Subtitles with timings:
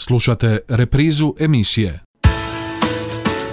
[0.00, 2.00] Slušate reprizu emisije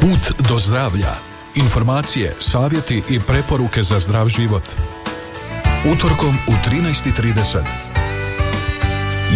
[0.02, 1.12] Put do zdravlja.
[1.56, 4.64] Informacije, savjeti i preporuke za zdrav život.
[5.94, 7.60] Utorkom u 13.30.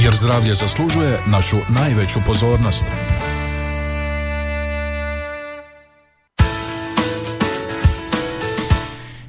[0.03, 2.85] Jer zdravlje zaslužuje našu najveću pozornost.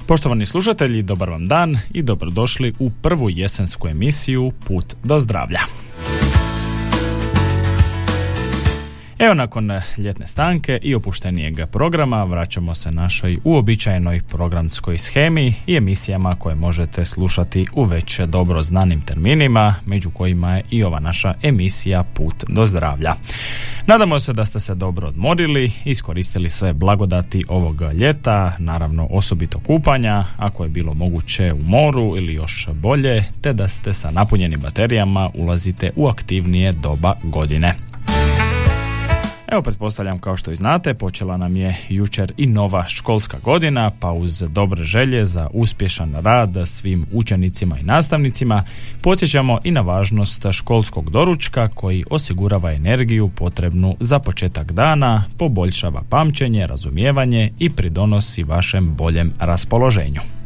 [0.07, 5.80] Poštovani slušatelji, dobar vam dan i dobrodošli u prvu jesensku emisiju Put do zdravlja.
[9.21, 16.35] Evo nakon ljetne stanke i opuštenijeg programa vraćamo se našoj uobičajenoj programskoj schemi i emisijama
[16.35, 22.03] koje možete slušati u već dobro znanim terminima, među kojima je i ova naša emisija
[22.03, 23.13] Put do zdravlja.
[23.87, 30.25] Nadamo se da ste se dobro odmorili, iskoristili sve blagodati ovog ljeta, naravno osobito kupanja,
[30.37, 35.29] ako je bilo moguće u moru ili još bolje, te da ste sa napunjenim baterijama
[35.33, 37.90] ulazite u aktivnije doba godine.
[39.51, 44.11] Evo, pretpostavljam kao što i znate, počela nam je jučer i nova školska godina, pa
[44.11, 48.63] uz dobre želje za uspješan rad svim učenicima i nastavnicima,
[49.01, 56.67] podsjećamo i na važnost školskog doručka koji osigurava energiju potrebnu za početak dana, poboljšava pamćenje,
[56.67, 60.40] razumijevanje i pridonosi vašem boljem raspoloženju.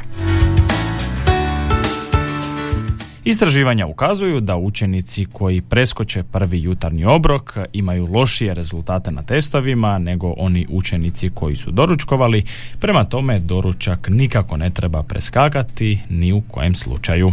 [3.27, 10.33] Istraživanja ukazuju da učenici koji preskoče prvi jutarnji obrok imaju lošije rezultate na testovima nego
[10.37, 12.43] oni učenici koji su doručkovali,
[12.79, 17.31] prema tome doručak nikako ne treba preskakati ni u kojem slučaju.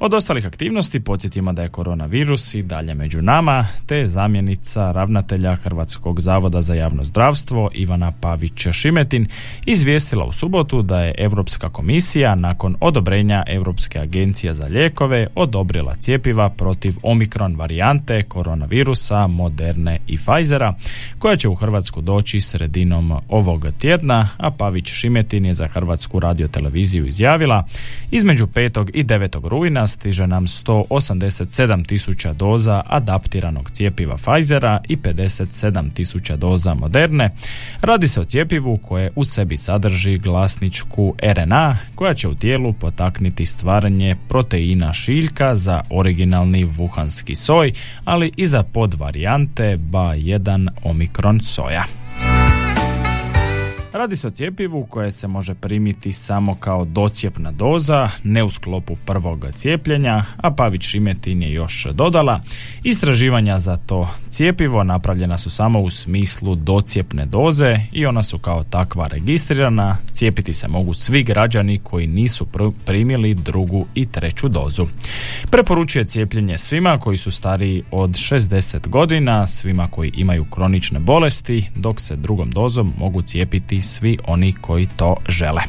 [0.00, 6.20] Od ostalih aktivnosti podsjetimo da je koronavirus i dalje među nama, te zamjenica ravnatelja Hrvatskog
[6.20, 9.26] zavoda za javno zdravstvo Ivana Pavić-Šimetin
[9.66, 16.48] izvijestila u subotu da je Europska komisija nakon odobrenja Europske agencije za lijekove odobrila cjepiva
[16.48, 20.74] protiv omikron varijante koronavirusa Moderne i Pfizera,
[21.18, 27.64] koja će u Hrvatsku doći sredinom ovog tjedna, a Pavić-Šimetin je za Hrvatsku radioteleviziju izjavila
[28.10, 28.90] između 5.
[28.94, 29.48] i 9.
[29.48, 37.30] rujna stiže nam 187 tisuća doza adaptiranog cijepiva Pfizera i 57 tisuća doza Moderne.
[37.82, 43.46] Radi se o cijepivu koje u sebi sadrži glasničku RNA koja će u tijelu potakniti
[43.46, 47.72] stvaranje proteina šiljka za originalni vuhanski soj,
[48.04, 52.07] ali i za podvarijante BA1 omikron soja.
[53.98, 58.96] Radi se o cijepivu koje se može primiti samo kao docijepna doza, ne u sklopu
[59.06, 62.40] prvog cijepljenja, a Pavić Šimetin je još dodala.
[62.84, 68.64] Istraživanja za to cijepivo napravljena su samo u smislu docijepne doze i ona su kao
[68.64, 69.96] takva registrirana.
[70.12, 72.46] Cijepiti se mogu svi građani koji nisu
[72.86, 74.86] primili drugu i treću dozu.
[75.50, 82.00] Preporučuje cijepljenje svima koji su stariji od 60 godina, svima koji imaju kronične bolesti, dok
[82.00, 85.62] se drugom dozom mogu cijepiti svi oni koji to žele.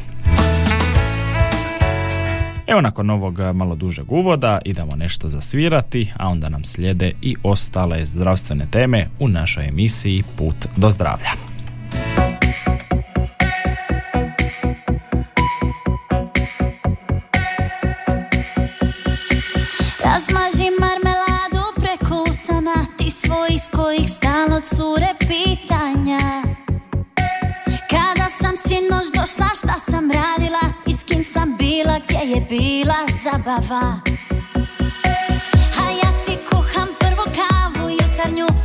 [2.67, 8.05] Evo nakon ovog malo dužeg uvoda idemo nešto zasvirati, a onda nam slijede i ostale
[8.05, 11.29] zdravstvene teme u našoj emisiji Put do zdravlja.
[20.05, 26.48] Razmaži marmeladu prekusana, ti svoj iz kojih stalno cure pitanja.
[29.19, 33.99] Došla šta sam radila i s kim sam bila Gdje je bila zabava.
[35.81, 38.58] A ja ti kuham prvu kavu jutarnju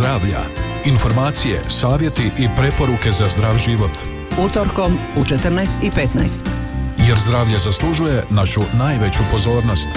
[0.00, 0.40] zdravlja.
[0.84, 3.90] Informacije, savjeti i preporuke za zdrav život.
[4.38, 6.40] Utorkom u 14 i 15.
[7.08, 9.88] Jer zdravlje zaslužuje našu najveću pozornost.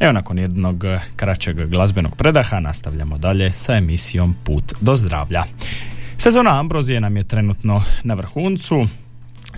[0.00, 0.84] Evo nakon jednog
[1.16, 5.42] kraćeg glazbenog predaha nastavljamo dalje sa emisijom Put do zdravlja.
[6.16, 8.86] Sezona ambrozije nam je trenutno na vrhuncu,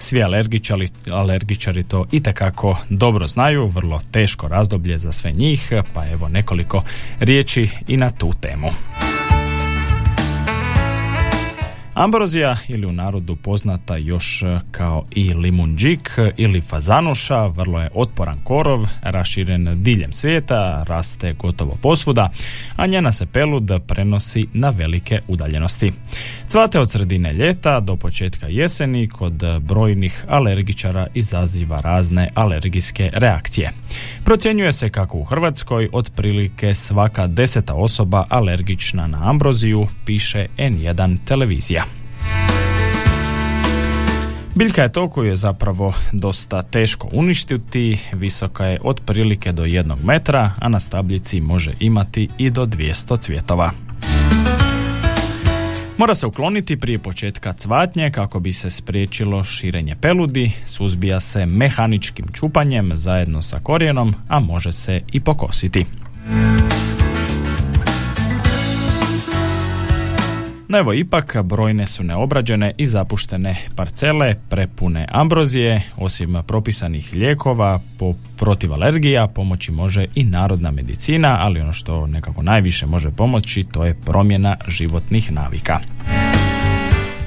[0.02, 6.28] svi alergičari, alergičari to itekako dobro znaju, vrlo teško razdoblje za sve njih, pa evo
[6.28, 6.82] nekoliko
[7.20, 8.68] riječi i na tu temu.
[11.94, 18.86] Ambrozija ili u narodu poznata još kao i limunđik ili fazanuša, vrlo je otporan korov,
[19.02, 22.30] raširen diljem svijeta, raste gotovo posvuda,
[22.76, 25.92] a njena se pelud prenosi na velike udaljenosti.
[26.48, 33.72] Cvate od sredine ljeta do početka jeseni kod brojnih alergičara izaziva razne alergijske reakcije.
[34.24, 41.82] Procjenjuje se kako u Hrvatskoj otprilike svaka deseta osoba alergična na ambroziju, piše N1 televizija.
[44.54, 50.50] Biljka je to koju je zapravo dosta teško uništiti, visoka je otprilike do jednog metra,
[50.60, 53.70] a na stabljici može imati i do 200 cvjetova.
[55.98, 62.26] Mora se ukloniti prije početka cvatnje kako bi se spriječilo širenje peludi, suzbija se mehaničkim
[62.32, 65.86] čupanjem zajedno sa korijenom, a može se i pokositi.
[70.72, 78.14] No evo ipak brojne su neobrađene i zapuštene parcele prepune ambrozije, osim propisanih lijekova po
[78.36, 83.84] protiv alergija pomoći može i narodna medicina, ali ono što nekako najviše može pomoći to
[83.84, 85.80] je promjena životnih navika.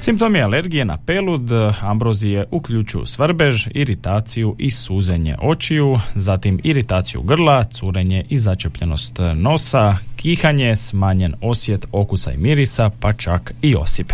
[0.00, 8.24] Simptomi alergije na pelud, ambrozije uključuju svrbež, iritaciju i suzenje očiju, zatim iritaciju grla, curenje
[8.28, 14.12] i začepljenost nosa, kihanje, smanjen osjet okusa i mirisa, pa čak i osip.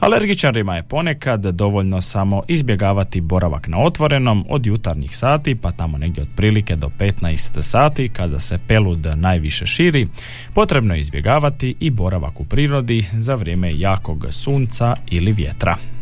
[0.00, 6.22] Alergičarima je ponekad dovoljno samo izbjegavati boravak na otvorenom od jutarnjih sati, pa tamo negdje
[6.22, 10.08] otprilike do 15 sati kada se pelud najviše širi.
[10.54, 15.95] Potrebno je izbjegavati i boravak u prirodi za vrijeme jakog sunca ili vjetra.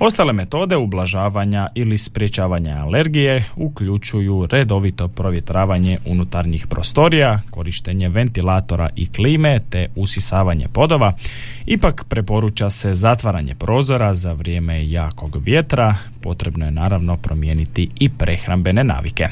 [0.00, 9.60] Ostale metode ublažavanja ili sprječavanja alergije uključuju redovito provjetravanje unutarnjih prostorija, korištenje ventilatora i klime
[9.70, 11.12] te usisavanje podova.
[11.66, 18.84] Ipak preporuča se zatvaranje prozora za vrijeme jakog vjetra, potrebno je naravno promijeniti i prehrambene
[18.84, 19.28] navike.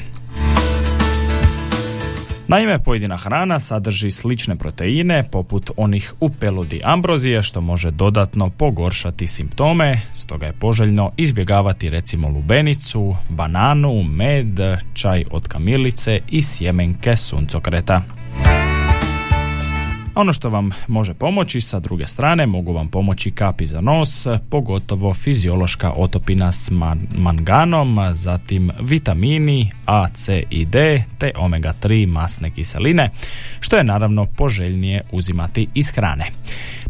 [2.47, 9.27] Naime, pojedina hrana sadrži slične proteine poput onih u peludi ambrozije što može dodatno pogoršati
[9.27, 14.59] simptome, stoga je poželjno izbjegavati recimo lubenicu, bananu, med,
[14.93, 18.01] čaj od kamilice i sjemenke suncokreta.
[20.15, 25.13] Ono što vam može pomoći sa druge strane mogu vam pomoći kapi za nos, pogotovo
[25.13, 26.71] fiziološka otopina s
[27.17, 33.09] manganom, zatim vitamini A, C i D te omega 3 masne kiseline,
[33.59, 36.25] što je naravno poželjnije uzimati iz hrane.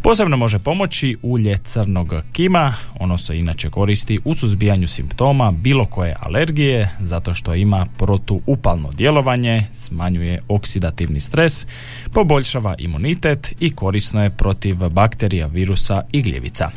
[0.04, 6.16] Posebno može pomoći ulje crnog kima, ono se inače koristi u suzbijanju simptoma bilo koje
[6.20, 11.68] alergije, zato što ima protuupalno djelovanje, smanjuje oksidativni stres,
[12.14, 16.70] poboljšava imunitet i korisno je protiv bakterija, virusa i gljevica.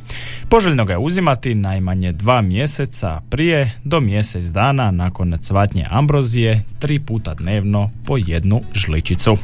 [0.48, 7.00] Poželjno ga je uzimati najmanje dva mjeseca prije do mjesec dana nakon cvatnje ambrozije, tri
[7.00, 9.36] puta dnevno po jednu žličicu.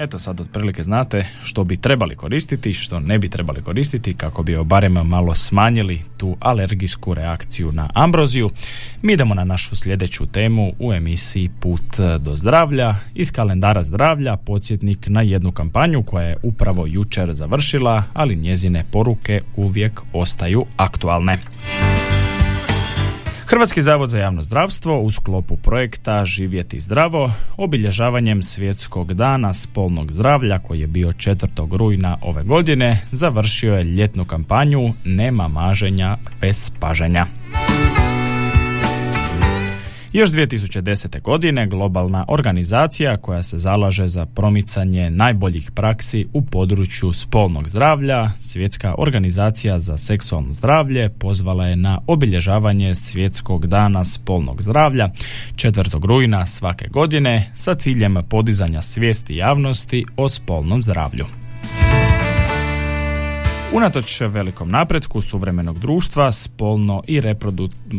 [0.00, 4.56] Eto sad otprilike znate što bi trebali koristiti, što ne bi trebali koristiti kako bi
[4.64, 8.50] barem malo smanjili tu alergijsku reakciju na ambroziju.
[9.02, 12.94] Mi idemo na našu sljedeću temu u emisiji Put do zdravlja.
[13.14, 19.40] Iz kalendara zdravlja podsjetnik na jednu kampanju koja je upravo jučer završila, ali njezine poruke
[19.56, 21.38] uvijek ostaju aktualne.
[23.50, 30.58] Hrvatski zavod za javno zdravstvo u sklopu projekta Živjeti zdravo obilježavanjem svjetskog dana spolnog zdravlja
[30.58, 31.76] koji je bio 4.
[31.76, 37.26] rujna ove godine završio je ljetnu kampanju Nema maženja bez paženja.
[40.12, 41.22] Još 2010.
[41.22, 48.94] godine globalna organizacija koja se zalaže za promicanje najboljih praksi u području spolnog zdravlja, Svjetska
[48.98, 55.08] organizacija za seksualno zdravlje pozvala je na obilježavanje Svjetskog dana spolnog zdravlja
[55.54, 56.06] 4.
[56.06, 61.39] rujna svake godine sa ciljem podizanja svijesti javnosti o spolnom zdravlju.
[63.72, 67.20] Unatoč velikom napretku suvremenog društva, spolno i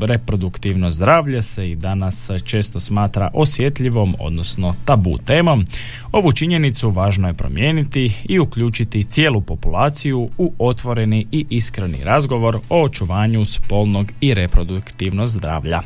[0.01, 5.65] reproduktivno zdravlje se i danas često smatra osjetljivom, odnosno tabu temom.
[6.11, 12.83] Ovu činjenicu važno je promijeniti i uključiti cijelu populaciju u otvoreni i iskreni razgovor o
[12.83, 15.81] očuvanju spolnog i reproduktivnog zdravlja.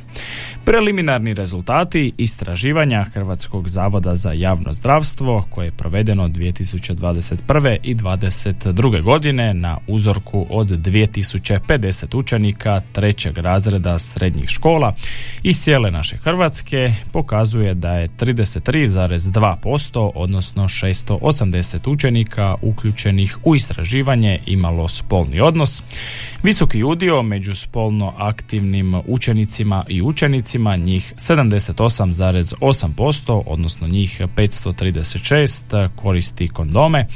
[0.66, 7.78] Preliminarni rezultati istraživanja Hrvatskog zavoda za javno zdravstvo koje je provedeno 2021.
[7.84, 9.04] i 2022.
[9.04, 14.96] godine na uzorku od 2050 učenika trećeg razreda srednjih škola
[15.44, 24.88] iz cijele naše Hrvatske pokazuje da je 33,2% odnosno 680 učenika uključenih u istraživanje imalo
[24.88, 25.84] spolni odnos.
[26.44, 37.08] Visoki udio među spolno aktivnim učenicima i učenicima, njih 78,8%, odnosno njih 536 koristi kondome,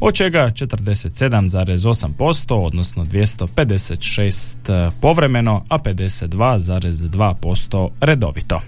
[0.00, 2.07] od čega 47,8%,
[2.50, 8.60] odnosno 256 povremeno, a 52,2% redovito.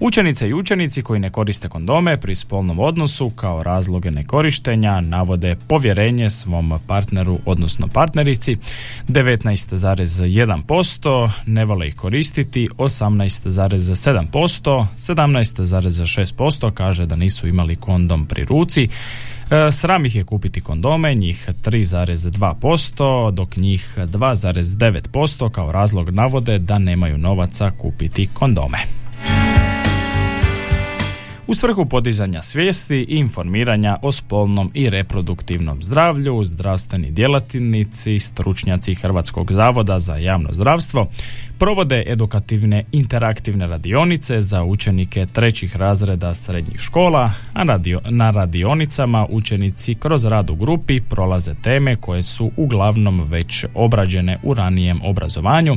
[0.00, 6.30] Učenice i učenici koji ne koriste kondome pri spolnom odnosu kao razloge nekorištenja navode povjerenje
[6.30, 8.56] svom partneru odnosno partnerici.
[9.08, 12.68] 19,1%, ne vole ih koristiti.
[12.78, 18.88] 18,7%, 17,6% kaže da nisu imali kondom pri ruci, e,
[19.72, 27.18] Sram ih je kupiti kondome, njih 3,2%, dok njih 2,9% kao razlog navode da nemaju
[27.18, 28.78] novaca kupiti kondome.
[31.46, 39.52] U svrhu podizanja svijesti i informiranja o spolnom i reproduktivnom zdravlju, zdravstveni djelatnici, stručnjaci Hrvatskog
[39.52, 41.06] zavoda za javno zdravstvo
[41.58, 47.64] provode edukativne interaktivne radionice za učenike trećih razreda srednjih škola, a
[48.10, 54.54] na radionicama učenici kroz rad u grupi prolaze teme koje su uglavnom već obrađene u
[54.54, 55.76] ranijem obrazovanju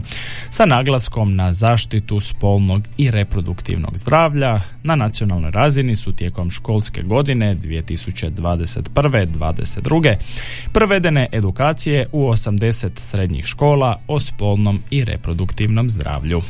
[0.50, 4.62] sa naglaskom na zaštitu spolnog i reproduktivnog zdravlja.
[4.84, 10.16] Na nacionalnoj razini su tijekom školske godine 2021-2022
[10.74, 16.42] provedene edukacije u 80 srednjih škola o spolnom i reproduktivnom zdravlju.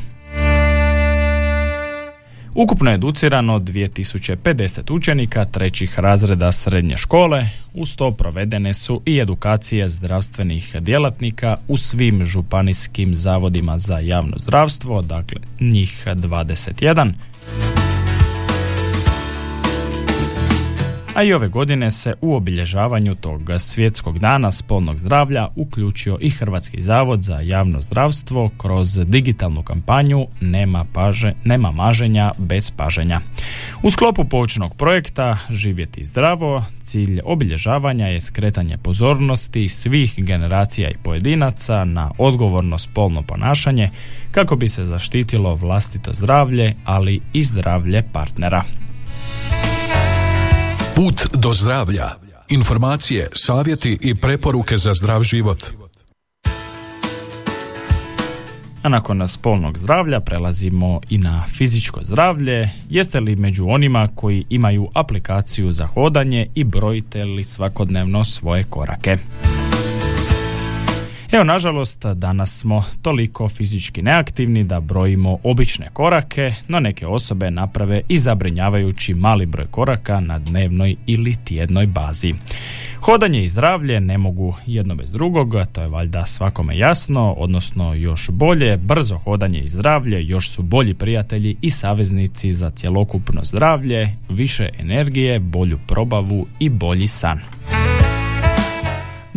[2.54, 9.88] Ukupno je educirano 2050 učenika trećih razreda srednje škole, uz to provedene su i edukacije
[9.88, 17.12] zdravstvenih djelatnika u svim županijskim zavodima za javno zdravstvo, dakle njih 21,
[21.18, 26.82] a i ove godine se u obilježavanju tog svjetskog dana spolnog zdravlja uključio i Hrvatski
[26.82, 33.20] zavod za javno zdravstvo kroz digitalnu kampanju Nema, paže, nema maženja bez paženja.
[33.82, 41.84] U sklopu poučnog projekta Živjeti zdravo, cilj obilježavanja je skretanje pozornosti svih generacija i pojedinaca
[41.84, 43.90] na odgovorno spolno ponašanje
[44.30, 48.62] kako bi se zaštitilo vlastito zdravlje, ali i zdravlje partnera.
[50.98, 52.10] Put do zdravlja.
[52.48, 55.64] Informacije, savjeti i preporuke za zdrav život.
[58.82, 62.70] A nakon spolnog zdravlja prelazimo i na fizičko zdravlje.
[62.90, 69.16] Jeste li među onima koji imaju aplikaciju za hodanje i brojite li svakodnevno svoje korake?
[71.32, 78.00] Evo, nažalost, danas smo toliko fizički neaktivni da brojimo obične korake, no neke osobe naprave
[78.08, 82.34] i zabrinjavajući mali broj koraka na dnevnoj ili tjednoj bazi.
[83.00, 88.30] Hodanje i zdravlje ne mogu jedno bez drugog, to je valjda svakome jasno, odnosno još
[88.30, 94.68] bolje, brzo hodanje i zdravlje još su bolji prijatelji i saveznici za cjelokupno zdravlje, više
[94.78, 97.40] energije, bolju probavu i bolji san.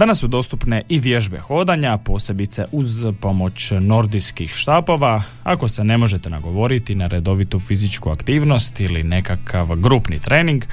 [0.01, 5.23] Danas su dostupne i vježbe hodanja, posebice uz pomoć nordijskih štapova.
[5.43, 10.63] Ako se ne možete nagovoriti na redovitu fizičku aktivnost ili nekakav grupni trening,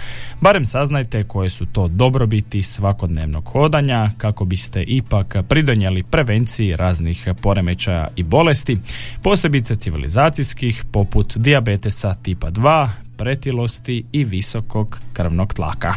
[0.41, 8.09] barem saznajte koje su to dobrobiti svakodnevnog hodanja kako biste ipak pridonijeli prevenciji raznih poremećaja
[8.17, 8.79] i bolesti,
[9.23, 15.95] posebice civilizacijskih poput dijabetesa tipa 2, pretilosti i visokog krvnog tlaka.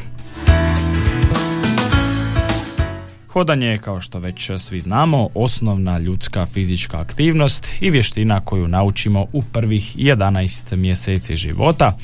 [3.33, 9.25] Hodanje je, kao što već svi znamo, osnovna ljudska fizička aktivnost i vještina koju naučimo
[9.33, 11.97] u prvih 11 mjeseci života.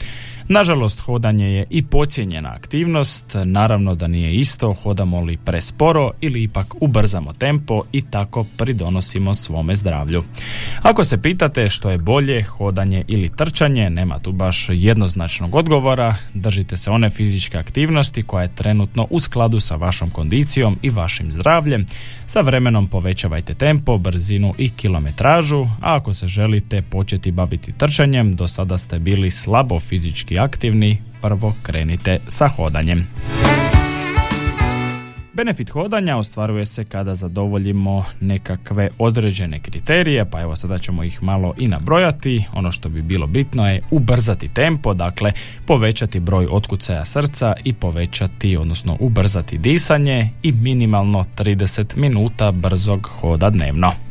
[0.50, 6.76] Nažalost, hodanje je i pocijenjena aktivnost, naravno da nije isto, hodamo li presporo ili ipak
[6.82, 10.24] ubrzamo tempo i tako pridonosimo svome zdravlju.
[10.82, 16.78] Ako se pitate što je bolje, hodanje ili trčanje, nema tu baš jednoznačnog odgovora, držite
[16.78, 21.86] se one fizičke aktivnosti koja je trenutno u skladu sa vašom kondicijom i vašim zdravljem,
[22.26, 28.48] sa vremenom povećavajte tempo, brzinu i kilometražu, a ako se želite početi baviti trčanjem, do
[28.48, 33.08] sada ste bili slabo fizički aktivni, prvo krenite sa hodanjem.
[35.38, 41.54] Benefit hodanja ostvaruje se kada zadovoljimo nekakve određene kriterije, pa evo sada ćemo ih malo
[41.58, 42.44] i nabrojati.
[42.54, 45.32] Ono što bi bilo bitno je ubrzati tempo, dakle
[45.66, 53.50] povećati broj otkucaja srca i povećati, odnosno ubrzati disanje i minimalno 30 minuta brzog hoda
[53.50, 54.07] dnevno.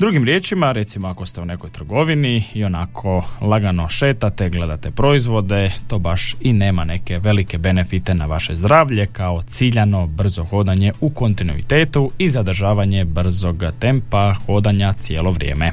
[0.00, 5.98] Drugim riječima, recimo ako ste u nekoj trgovini i onako lagano šetate, gledate proizvode, to
[5.98, 12.10] baš i nema neke velike benefite na vaše zdravlje kao ciljano brzo hodanje u kontinuitetu
[12.18, 15.72] i zadržavanje brzog tempa hodanja cijelo vrijeme.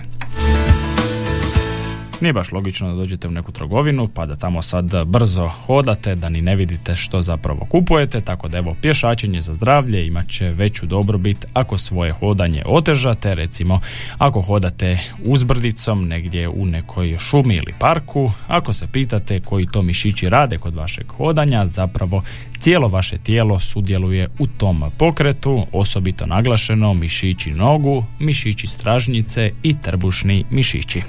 [2.22, 6.30] Nije baš logično da dođete u neku trgovinu pa da tamo sad brzo hodate, da
[6.30, 10.86] ni ne vidite što zapravo kupujete, tako da evo pješačenje za zdravlje imat će veću
[10.86, 13.80] dobrobit ako svoje hodanje otežate, recimo
[14.18, 20.30] ako hodate uzbrdicom negdje u nekoj šumi ili parku, ako se pitate koji to mišići
[20.30, 22.24] rade kod vašeg hodanja, zapravo
[22.60, 30.46] cijelo vaše tijelo sudjeluje u tom pokretu, osobito naglašeno mišići nogu, mišići stražnjice i trbušni
[30.50, 31.02] mišići.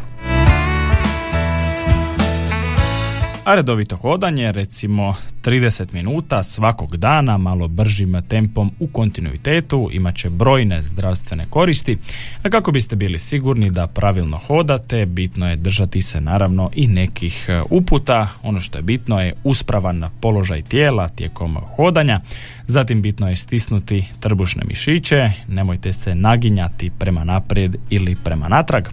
[3.49, 10.31] A redovito hodanje, recimo 30 minuta svakog dana, malo bržim tempom u kontinuitetu, imat će
[10.31, 11.99] brojne zdravstvene koristi,
[12.43, 17.47] a kako biste bili sigurni da pravilno hodate, bitno je držati se naravno i nekih
[17.49, 22.21] e, uputa, ono što je bitno je uspravan položaj tijela tijekom hodanja,
[22.67, 28.89] zatim bitno je stisnuti trbušne mišiće, nemojte se naginjati prema naprijed ili prema natrag.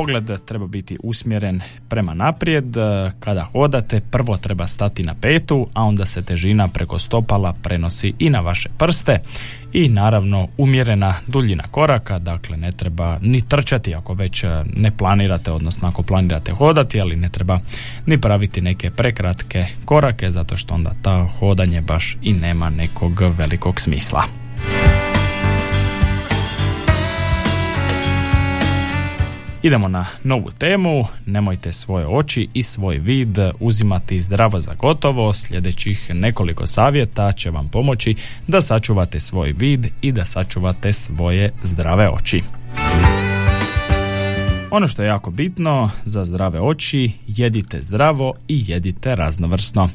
[0.00, 2.76] Pogled treba biti usmjeren prema naprijed.
[3.20, 8.30] Kada hodate, prvo treba stati na petu, a onda se težina preko stopala prenosi i
[8.30, 9.18] na vaše prste
[9.72, 14.44] i naravno umjerena duljina koraka, dakle ne treba ni trčati ako već
[14.76, 17.60] ne planirate, odnosno ako planirate hodati, ali ne treba
[18.06, 23.80] ni praviti neke prekratke korake, zato što onda ta hodanje baš i nema nekog velikog
[23.80, 24.49] smisla.
[29.62, 36.10] Idemo na novu temu, nemojte svoje oči i svoj vid uzimati zdravo za gotovo, sljedećih
[36.14, 38.14] nekoliko savjeta će vam pomoći
[38.46, 42.42] da sačuvate svoj vid i da sačuvate svoje zdrave oči.
[44.72, 49.88] Ono što je jako bitno za zdrave oči, jedite zdravo i jedite raznovrsno.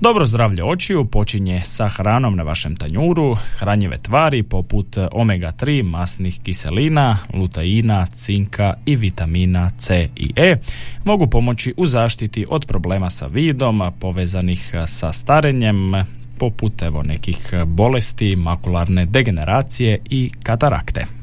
[0.00, 7.18] Dobro zdravlje očiju počinje sa hranom na vašem tanjuru, hranjive tvari poput omega-3 masnih kiselina,
[7.34, 10.56] luteina, cinka i vitamina C i E
[11.04, 15.92] mogu pomoći u zaštiti od problema sa vidom povezanih sa starenjem,
[16.38, 21.19] poput evo nekih bolesti, makularne degeneracije i katarakte.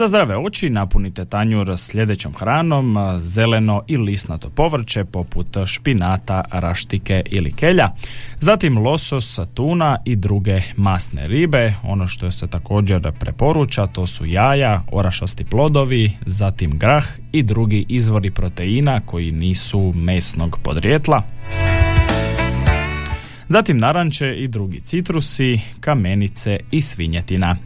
[0.00, 7.52] Za zdrave oči napunite tanjur sljedećom hranom, zeleno i lisnato povrće poput špinata, raštike ili
[7.52, 7.88] kelja,
[8.38, 11.74] zatim losos, tuna i druge masne ribe.
[11.82, 18.30] Ono što se također preporuča to su jaja, orašasti plodovi, zatim grah i drugi izvori
[18.30, 21.22] proteina koji nisu mesnog podrijetla.
[23.48, 27.56] Zatim naranče i drugi citrusi, kamenice i svinjetina.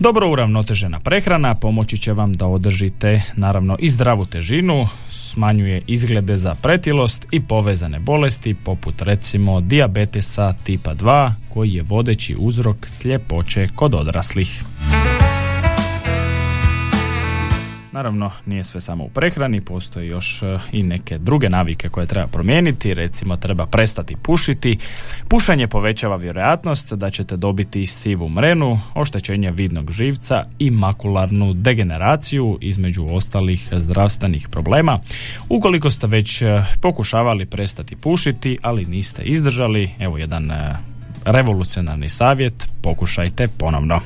[0.00, 6.54] Dobro uravnotežena prehrana pomoći će vam da održite naravno i zdravu težinu, smanjuje izglede za
[6.54, 13.94] pretilost i povezane bolesti poput recimo dijabetesa tipa 2 koji je vodeći uzrok sljepoće kod
[13.94, 14.62] odraslih.
[17.96, 22.26] Naravno, nije sve samo u prehrani, postoje još e, i neke druge navike koje treba
[22.26, 24.78] promijeniti, recimo treba prestati pušiti.
[25.28, 33.06] Pušanje povećava vjerojatnost da ćete dobiti sivu mrenu, oštećenje vidnog živca i makularnu degeneraciju između
[33.10, 34.98] ostalih zdravstvenih problema.
[35.48, 40.76] Ukoliko ste već e, pokušavali prestati pušiti, ali niste izdržali, evo jedan e,
[41.24, 44.00] revolucionarni savjet, pokušajte ponovno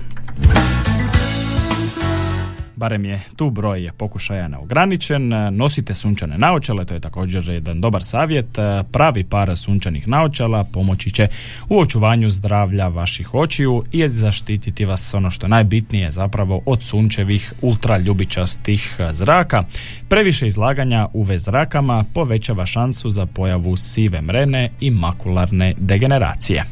[2.80, 5.32] barem je tu broj pokušaja neograničen.
[5.52, 8.58] Nosite sunčane naočale, to je također jedan dobar savjet.
[8.92, 11.26] Pravi par sunčanih naočala pomoći će
[11.68, 18.96] u očuvanju zdravlja vaših očiju i zaštititi vas ono što najbitnije zapravo od sunčevih ultraljubičastih
[19.12, 19.64] zraka.
[20.08, 26.64] Previše izlaganja UV zrakama povećava šansu za pojavu sive mrene i makularne degeneracije.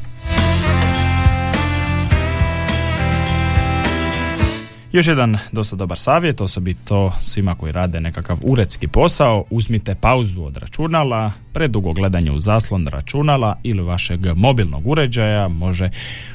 [4.93, 10.57] Još jedan dosta dobar savjet, osobito svima koji rade nekakav uredski posao, uzmite pauzu od
[10.57, 15.91] računala, predugo gledanje u zaslon računala ili vašeg mobilnog uređaja može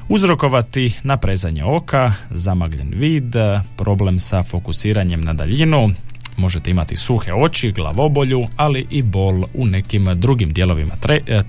[0.09, 3.35] uzrokovati naprezanje oka, zamagljen vid,
[3.77, 5.89] problem sa fokusiranjem na daljinu,
[6.37, 10.93] možete imati suhe oči, glavobolju, ali i bol u nekim drugim dijelovima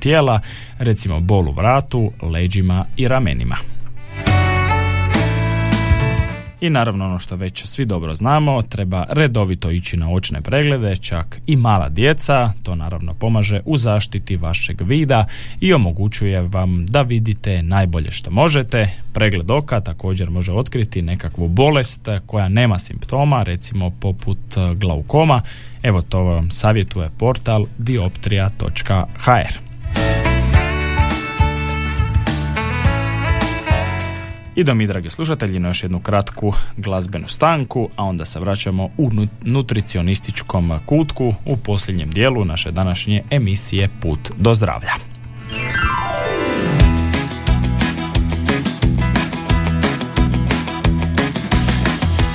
[0.00, 0.40] tijela,
[0.78, 3.73] recimo bol u vratu, leđima i ramenima.
[6.64, 11.40] I naravno ono što već svi dobro znamo, treba redovito ići na očne preglede, čak
[11.46, 15.26] i mala djeca, to naravno pomaže u zaštiti vašeg vida
[15.60, 18.90] i omogućuje vam da vidite najbolje što možete.
[19.12, 24.38] Pregled oka također može otkriti nekakvu bolest koja nema simptoma, recimo poput
[24.74, 25.42] glaukoma.
[25.82, 29.63] Evo to vam savjetuje portal dioptrija.hr.
[34.56, 39.10] Idemo mi, dragi slušatelji, na još jednu kratku glazbenu stanku, a onda se vraćamo u
[39.42, 44.92] nutricionističkom kutku u posljednjem dijelu naše današnje emisije Put do zdravlja.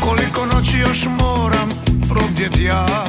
[0.02, 1.70] Koliko noći još moram
[2.10, 3.09] probdjet ja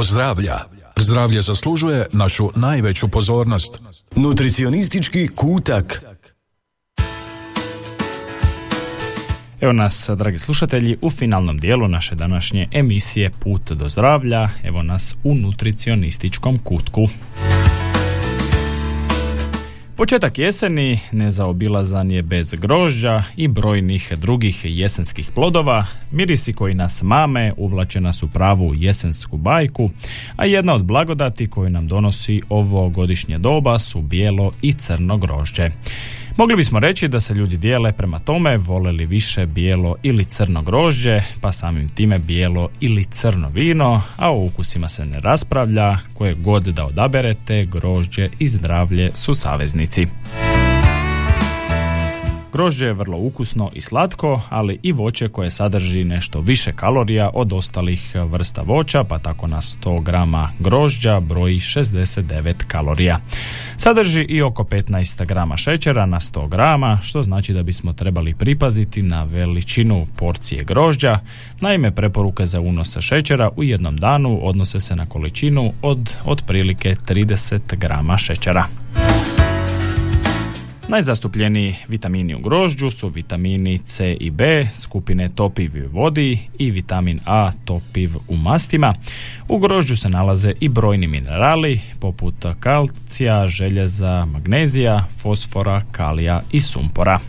[0.00, 0.58] do zdravlja.
[0.96, 3.78] Zdravlje zaslužuje našu najveću pozornost.
[4.16, 6.04] Nutricionistički kutak.
[9.60, 14.48] Evo nas, dragi slušatelji, u finalnom dijelu naše današnje emisije Put do zdravlja.
[14.64, 17.08] Evo nas u nutricionističkom kutku.
[20.00, 25.86] Početak jeseni nezaobilazan je bez grožđa i brojnih drugih jesenskih plodova.
[26.10, 29.90] Mirisi koji nas mame uvlače nas u pravu jesensku bajku,
[30.36, 35.70] a jedna od blagodati koju nam donosi ovo godišnje doba su bijelo i crno grožđe.
[36.40, 40.62] Mogli bismo reći da se ljudi dijele prema tome vole li više bijelo ili crno
[40.62, 46.34] grožđe, pa samim time bijelo ili crno vino, a o ukusima se ne raspravlja, koje
[46.34, 50.06] god da odaberete, grožđe i zdravlje su saveznici.
[52.52, 57.52] Grožđe je vrlo ukusno i slatko, ali i voće koje sadrži nešto više kalorija od
[57.52, 63.20] ostalih vrsta voća, pa tako na 100 grama grožđa broji 69 kalorija.
[63.76, 69.02] Sadrži i oko 15 grama šećera na 100 grama, što znači da bismo trebali pripaziti
[69.02, 71.18] na veličinu porcije grožđa.
[71.60, 77.76] Naime, preporuke za unos šećera u jednom danu odnose se na količinu od otprilike 30
[77.76, 78.66] grama šećera.
[80.90, 87.20] Najzastupljeniji vitamini u grožđu su vitamini C i B, skupine topiv u vodi i vitamin
[87.24, 88.94] A topiv u mastima.
[89.48, 97.20] U grožđu se nalaze i brojni minerali poput kalcija, željeza, magnezija, fosfora, kalija i sumpora.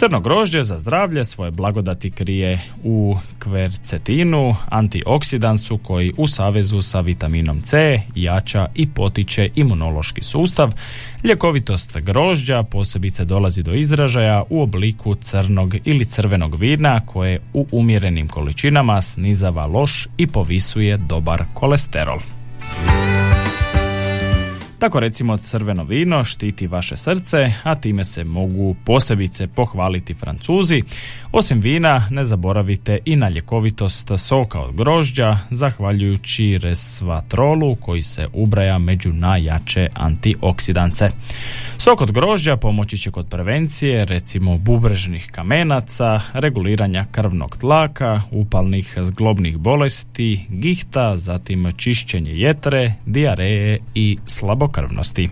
[0.00, 7.62] Crno grožđe za zdravlje svoje blagodati krije u kvercetinu, antioksidansu koji u savezu sa vitaminom
[7.62, 10.72] C jača i potiče imunološki sustav.
[11.24, 18.28] Ljekovitost grožđa posebice dolazi do izražaja u obliku crnog ili crvenog vina koje u umjerenim
[18.28, 22.20] količinama snizava loš i povisuje dobar kolesterol.
[24.80, 30.82] Tako recimo crveno vino štiti vaše srce, a time se mogu posebice pohvaliti Francuzi.
[31.32, 38.78] Osim vina, ne zaboravite i na ljekovitost soka od grožđa, zahvaljujući resvatrolu koji se ubraja
[38.78, 41.10] među najjače antioksidance.
[41.80, 49.56] Sok od grožđa pomoći će kod prevencije, recimo bubrežnih kamenaca, reguliranja krvnog tlaka, upalnih zglobnih
[49.56, 55.28] bolesti, gihta, zatim čišćenje jetre, dijareje i slabokrvnosti.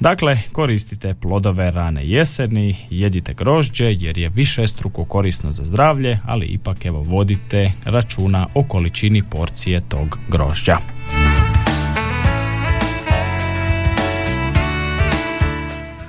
[0.00, 6.46] Dakle, koristite plodove rane jeseni, jedite grožđe jer je više struko korisno za zdravlje, ali
[6.46, 10.78] ipak evo vodite računa o količini porcije tog grožđa.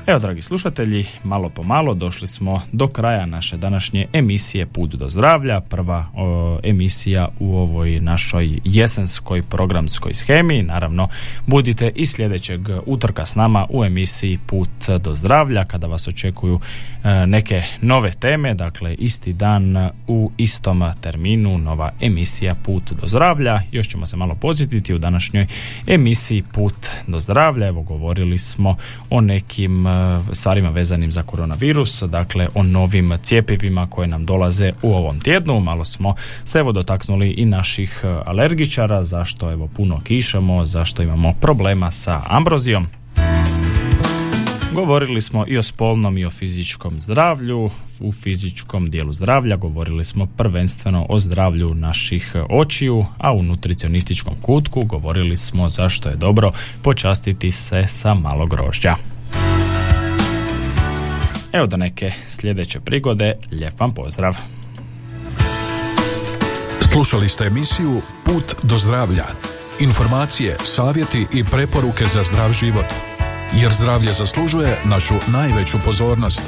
[0.07, 5.09] Evo, dragi slušatelji, malo po malo došli smo do kraja naše današnje emisije Put do
[5.09, 6.05] zdravlja, prva
[6.63, 10.63] emisija u ovoj našoj jesenskoj programskoj schemi.
[10.63, 11.07] Naravno,
[11.45, 16.59] budite i sljedećeg utorka s nama u emisiji Put do zdravlja, kada vas očekuju
[17.03, 23.61] e, neke nove teme, dakle isti dan u istom terminu, nova emisija Put do zdravlja.
[23.71, 25.47] Još ćemo se malo podsjetiti u današnjoj
[25.87, 27.67] emisiji Put do zdravlja.
[27.67, 28.75] Evo, govorili smo
[29.09, 29.92] o nekim
[30.31, 35.59] stvarima vezanim za koronavirus, dakle o novim cjepivima koje nam dolaze u ovom tjednu.
[35.59, 41.33] Malo smo se evo dotaknuli i naših e, alergičara, zašto evo puno kišamo, zašto imamo
[41.41, 42.87] problema sa ambrozijom.
[44.73, 47.69] Govorili smo i o spolnom i o fizičkom zdravlju.
[47.99, 54.83] U fizičkom dijelu zdravlja govorili smo prvenstveno o zdravlju naših očiju, a u nutricionističkom kutku
[54.83, 56.51] govorili smo zašto je dobro
[56.81, 59.12] počastiti se sa malo grožđa.
[61.53, 64.37] Evo do neke sljedeće prigode, lijep vam pozdrav.
[66.91, 69.25] Slušali ste emisiju Put do zdravlja.
[69.79, 72.85] Informacije, savjeti i preporuke za zdrav život.
[73.55, 76.41] Jer zdravlje zaslužuje našu najveću pozornost.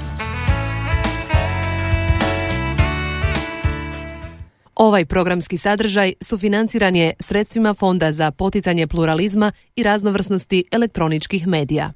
[4.76, 11.94] Ovaj programski sadržaj sufinanciran je sredstvima Fonda za poticanje pluralizma i raznovrsnosti elektroničkih medija.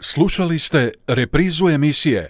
[0.00, 2.28] Slušali ste reprizu emisije